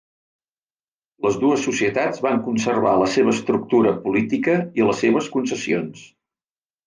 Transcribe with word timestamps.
Les 1.25 1.35
dues 1.41 1.65
societats 1.67 2.23
van 2.27 2.39
conservar 2.47 2.93
la 3.01 3.09
seva 3.17 3.33
estructura 3.37 3.93
política 4.07 4.55
i 4.83 4.87
les 4.89 5.03
seves 5.05 5.29
concessions. 5.37 6.01